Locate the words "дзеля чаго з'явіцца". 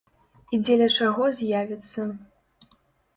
0.61-2.07